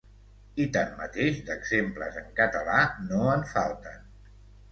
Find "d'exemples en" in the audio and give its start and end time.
1.49-2.33